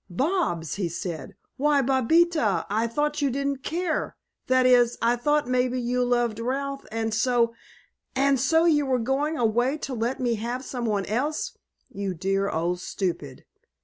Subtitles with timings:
[0.09, 4.15] "Bobs," he said, "why, Bobita, I thought you didn't care;
[4.47, 7.53] that is, I thought maybe you loved Ralph, and so"
[8.15, 11.55] "And so you were going away to let me have someone else,
[11.87, 13.45] you dear old stupid!